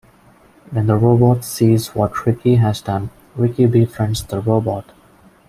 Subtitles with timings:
[0.71, 4.85] When the robot sees what Ricky has done, Ricky befriends the robot.